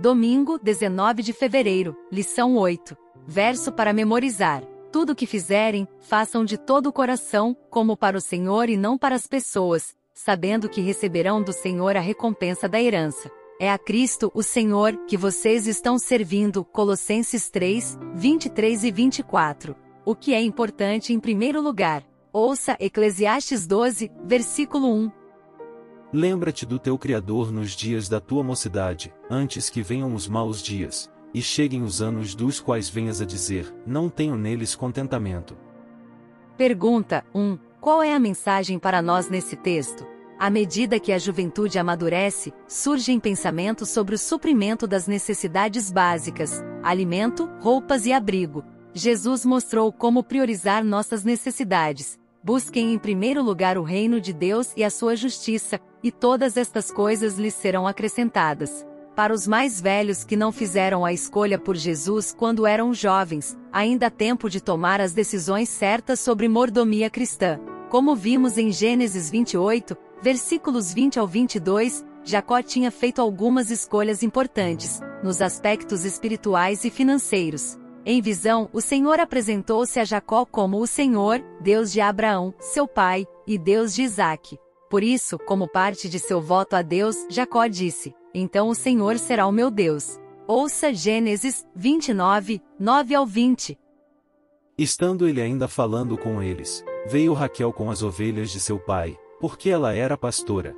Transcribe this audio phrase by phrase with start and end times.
[0.00, 2.96] Domingo, 19 de fevereiro, lição 8.
[3.26, 4.64] Verso para memorizar.
[4.90, 8.96] Tudo o que fizerem, façam de todo o coração, como para o Senhor e não
[8.96, 13.30] para as pessoas, sabendo que receberão do Senhor a recompensa da herança.
[13.60, 16.64] É a Cristo, o Senhor, que vocês estão servindo.
[16.64, 19.76] Colossenses 3, 23 e 24.
[20.02, 22.02] O que é importante em primeiro lugar.
[22.32, 25.19] Ouça Eclesiastes 12, versículo 1.
[26.12, 31.08] Lembra-te do teu Criador nos dias da tua mocidade, antes que venham os maus dias,
[31.32, 35.56] e cheguem os anos dos quais venhas a dizer: Não tenho neles contentamento.
[36.56, 37.56] Pergunta 1.
[37.80, 40.04] Qual é a mensagem para nós nesse texto?
[40.36, 47.48] À medida que a juventude amadurece, surgem pensamentos sobre o suprimento das necessidades básicas, alimento,
[47.60, 48.64] roupas e abrigo.
[48.92, 52.19] Jesus mostrou como priorizar nossas necessidades.
[52.42, 56.90] Busquem em primeiro lugar o reino de Deus e a sua justiça, e todas estas
[56.90, 58.86] coisas lhes serão acrescentadas.
[59.14, 64.06] Para os mais velhos que não fizeram a escolha por Jesus quando eram jovens, ainda
[64.06, 67.60] há tempo de tomar as decisões certas sobre mordomia cristã.
[67.90, 75.00] Como vimos em Gênesis 28, versículos 20 ao 22, Jacó tinha feito algumas escolhas importantes,
[75.22, 77.78] nos aspectos espirituais e financeiros.
[78.04, 83.26] Em visão, o Senhor apresentou-se a Jacó como o Senhor, Deus de Abraão, seu pai,
[83.46, 84.58] e Deus de Isaque.
[84.88, 89.46] Por isso, como parte de seu voto a Deus, Jacó disse: Então o Senhor será
[89.46, 90.18] o meu Deus.
[90.46, 93.78] Ouça Gênesis 29, 9 ao 20.
[94.78, 99.68] Estando ele ainda falando com eles, veio Raquel com as ovelhas de seu pai, porque
[99.68, 100.74] ela era pastora.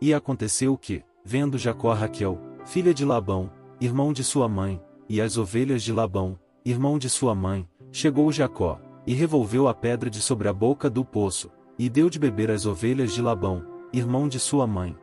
[0.00, 5.36] E aconteceu que, vendo Jacó Raquel, filha de Labão, irmão de sua mãe, e as
[5.36, 10.48] ovelhas de Labão, irmão de sua mãe, chegou Jacó, e revolveu a pedra de sobre
[10.48, 14.66] a boca do poço, e deu de beber às ovelhas de Labão, irmão de sua
[14.66, 14.96] mãe.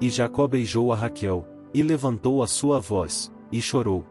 [0.00, 4.04] E Jacó beijou a Raquel, e levantou a sua voz, e chorou.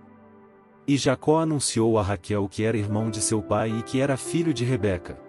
[0.88, 4.54] E Jacó anunciou a Raquel que era irmão de seu pai e que era filho
[4.54, 5.20] de Rebeca.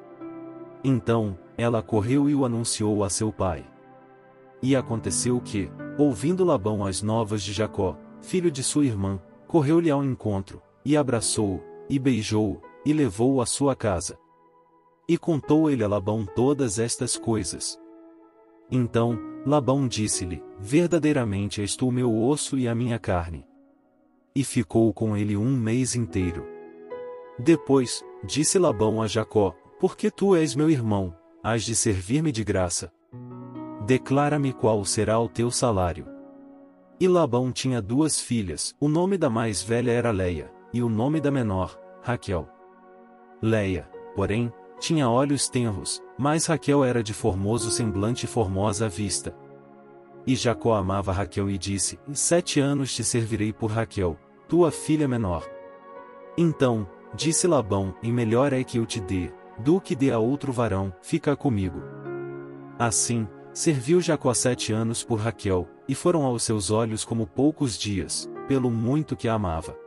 [0.82, 3.64] Então, ela correu e o anunciou a seu pai.
[4.60, 9.20] E aconteceu que, ouvindo Labão as novas de Jacó, filho de sua irmã,
[9.54, 14.18] correu-lhe ao encontro, e abraçou-o, e beijou-o, e levou-o à sua casa.
[15.08, 17.78] E contou ele a Labão todas estas coisas.
[18.68, 19.16] Então,
[19.46, 23.46] Labão disse-lhe: Verdadeiramente és tu meu osso e a minha carne.
[24.34, 26.44] E ficou com ele um mês inteiro.
[27.38, 31.14] Depois, disse Labão a Jacó: Porque tu és meu irmão,
[31.44, 32.92] hás de servir-me de graça.
[33.86, 36.13] Declara-me qual será o teu salário.
[37.00, 41.20] E Labão tinha duas filhas, o nome da mais velha era Leia, e o nome
[41.20, 42.48] da menor, Raquel.
[43.42, 49.36] Leia, porém, tinha olhos tenros, mas Raquel era de formoso semblante e formosa vista.
[50.26, 54.16] E Jacó amava Raquel e disse: Em sete anos te servirei por Raquel,
[54.48, 55.46] tua filha menor.
[56.38, 60.52] Então, disse Labão: E melhor é que eu te dê, do que dê a outro
[60.52, 61.82] varão, fica comigo.
[62.78, 68.28] Assim, Serviu Jacó sete anos por Raquel, e foram aos seus olhos como poucos dias,
[68.48, 69.78] pelo muito que a amava.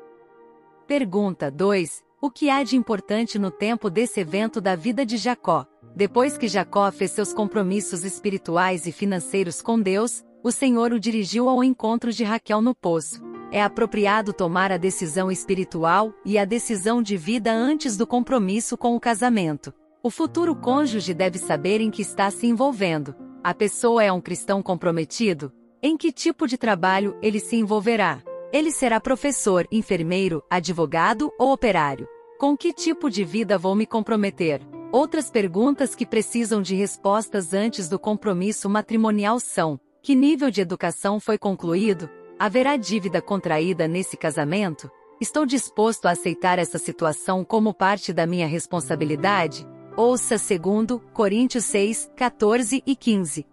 [0.88, 2.02] Pergunta 2.
[2.22, 5.68] O que há de importante no tempo desse evento da vida de Jacó?
[5.94, 11.50] Depois que Jacó fez seus compromissos espirituais e financeiros com Deus, o Senhor o dirigiu
[11.50, 13.22] ao encontro de Raquel no poço.
[13.52, 18.96] É apropriado tomar a decisão espiritual e a decisão de vida antes do compromisso com
[18.96, 19.74] o casamento.
[20.02, 23.27] O futuro cônjuge deve saber em que está se envolvendo.
[23.48, 25.54] A pessoa é um cristão comprometido?
[25.82, 28.22] Em que tipo de trabalho ele se envolverá?
[28.52, 32.10] Ele será professor, enfermeiro, advogado ou operário?
[32.38, 34.60] Com que tipo de vida vou me comprometer?
[34.92, 41.18] Outras perguntas que precisam de respostas antes do compromisso matrimonial são: que nível de educação
[41.18, 42.10] foi concluído?
[42.38, 44.92] Haverá dívida contraída nesse casamento?
[45.22, 49.66] Estou disposto a aceitar essa situação como parte da minha responsabilidade?
[50.00, 53.48] Ouça 2 Coríntios 6, 14 e 15.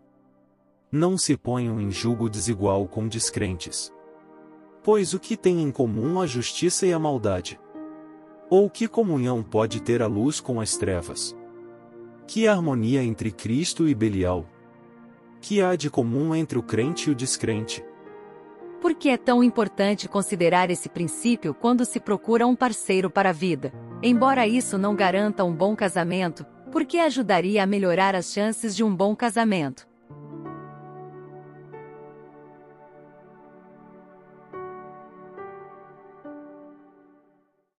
[0.92, 3.90] Não se ponham em julgo desigual com descrentes.
[4.82, 7.58] Pois o que tem em comum a justiça e a maldade?
[8.50, 11.34] Ou que comunhão pode ter a luz com as trevas?
[12.26, 14.44] Que harmonia entre Cristo e Belial?
[15.40, 17.82] Que há de comum entre o crente e o descrente?
[18.82, 23.32] Por que é tão importante considerar esse princípio quando se procura um parceiro para a
[23.32, 23.72] vida?
[24.06, 28.84] Embora isso não garanta um bom casamento, por que ajudaria a melhorar as chances de
[28.84, 29.88] um bom casamento?